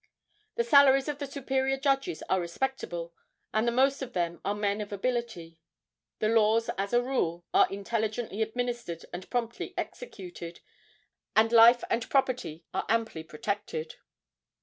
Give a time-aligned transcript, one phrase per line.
[0.55, 3.13] The salaries of the superior judges are respectable,
[3.53, 5.59] and the most of them are men of ability.
[6.17, 10.61] The laws, as a rule, are intelligently administered and promptly executed,
[11.35, 13.97] and life and property are amply protected.